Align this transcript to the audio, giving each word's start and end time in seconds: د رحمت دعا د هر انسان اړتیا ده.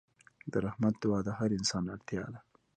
د 0.51 0.53
رحمت 0.65 0.95
دعا 1.03 1.19
د 1.23 1.29
هر 1.37 1.49
انسان 1.59 1.83
اړتیا 1.95 2.23
ده. 2.33 2.39